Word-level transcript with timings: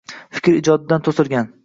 Fikr 0.37 0.57
ijodidan 0.61 1.03
to‘silgan 1.09 1.53